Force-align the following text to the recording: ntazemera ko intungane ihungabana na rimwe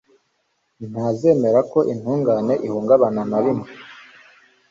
ntazemera 0.91 1.59
ko 1.71 1.79
intungane 1.93 2.53
ihungabana 2.67 3.21
na 3.31 3.39
rimwe 3.43 3.69